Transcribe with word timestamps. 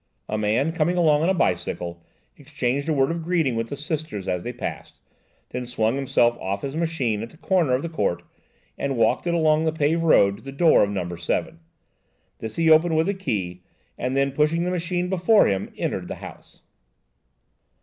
A 0.27 0.35
man, 0.35 0.71
coming 0.71 0.97
along 0.97 1.21
on 1.21 1.29
a 1.29 1.33
bicycle, 1.35 2.03
exchanged 2.35 2.89
a 2.89 2.93
word 2.93 3.11
of 3.11 3.21
greeting 3.21 3.55
with 3.55 3.69
the 3.69 3.77
Sisters 3.77 4.27
as 4.27 4.41
they 4.41 4.51
passed, 4.51 4.99
then 5.49 5.63
swung 5.63 5.95
himself 5.95 6.39
off 6.39 6.63
his 6.63 6.75
machine 6.75 7.21
at 7.21 7.29
the 7.29 7.37
corner 7.37 7.75
of 7.75 7.83
the 7.83 7.87
court, 7.87 8.23
and 8.79 8.97
walked 8.97 9.27
it 9.27 9.35
along 9.35 9.63
the 9.65 9.71
paved 9.71 10.01
way 10.01 10.31
to 10.31 10.41
the 10.41 10.51
door 10.51 10.81
of 10.83 10.89
number 10.89 11.17
7. 11.17 11.59
This 12.39 12.55
he 12.55 12.67
opened 12.71 12.97
with 12.97 13.09
a 13.09 13.13
key, 13.13 13.61
and 13.95 14.17
then, 14.17 14.31
pushing 14.31 14.63
the 14.63 14.71
machine 14.71 15.07
before 15.07 15.45
him, 15.45 15.71
entered 15.77 16.07
the 16.07 16.15
house. 16.15 16.63